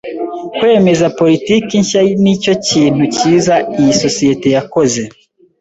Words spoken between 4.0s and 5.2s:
sosiyete yakoze.